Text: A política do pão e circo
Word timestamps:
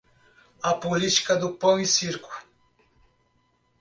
A 0.63 0.73
política 0.73 1.35
do 1.35 1.53
pão 1.53 1.79
e 1.79 1.85
circo 1.85 2.31